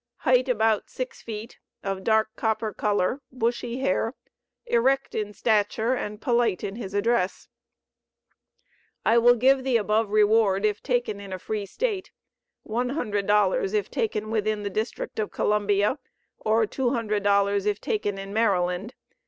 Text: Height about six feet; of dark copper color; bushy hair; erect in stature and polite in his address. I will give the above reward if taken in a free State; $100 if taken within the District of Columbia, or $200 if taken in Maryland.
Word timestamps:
Height 0.21 0.49
about 0.49 0.89
six 0.89 1.21
feet; 1.21 1.59
of 1.83 2.03
dark 2.03 2.31
copper 2.35 2.73
color; 2.73 3.21
bushy 3.31 3.81
hair; 3.81 4.15
erect 4.65 5.13
in 5.13 5.31
stature 5.31 5.93
and 5.93 6.19
polite 6.19 6.63
in 6.63 6.75
his 6.75 6.95
address. 6.95 7.49
I 9.05 9.19
will 9.19 9.35
give 9.35 9.63
the 9.63 9.77
above 9.77 10.09
reward 10.09 10.65
if 10.65 10.81
taken 10.81 11.19
in 11.19 11.31
a 11.31 11.37
free 11.37 11.67
State; 11.67 12.09
$100 12.67 13.73
if 13.75 13.91
taken 13.91 14.31
within 14.31 14.63
the 14.63 14.71
District 14.71 15.19
of 15.19 15.29
Columbia, 15.29 15.99
or 16.39 16.65
$200 16.65 17.67
if 17.67 17.79
taken 17.79 18.17
in 18.17 18.33
Maryland. 18.33 18.95